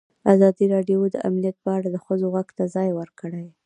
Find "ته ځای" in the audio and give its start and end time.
2.57-2.89